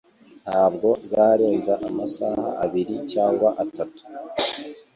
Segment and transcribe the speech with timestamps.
[0.45, 4.01] Ntabwo nzarenza amasaha abiri cyangwa atatu